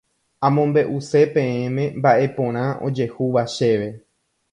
[0.47, 3.89] Amombe'use peẽme mba'eporã ojehúva chéve.